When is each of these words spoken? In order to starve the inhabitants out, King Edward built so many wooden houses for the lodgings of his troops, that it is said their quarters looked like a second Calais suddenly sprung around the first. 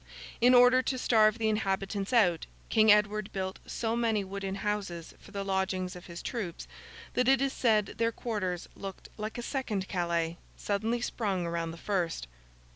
In 0.41 0.55
order 0.55 0.81
to 0.81 0.97
starve 0.97 1.37
the 1.37 1.47
inhabitants 1.47 2.11
out, 2.11 2.47
King 2.69 2.91
Edward 2.91 3.31
built 3.33 3.59
so 3.67 3.95
many 3.95 4.23
wooden 4.23 4.55
houses 4.55 5.13
for 5.19 5.29
the 5.29 5.43
lodgings 5.45 5.95
of 5.95 6.07
his 6.07 6.23
troops, 6.23 6.67
that 7.13 7.27
it 7.27 7.39
is 7.39 7.53
said 7.53 7.85
their 7.99 8.11
quarters 8.11 8.67
looked 8.75 9.09
like 9.17 9.37
a 9.37 9.43
second 9.43 9.87
Calais 9.87 10.39
suddenly 10.57 11.01
sprung 11.01 11.45
around 11.45 11.69
the 11.69 11.77
first. 11.77 12.25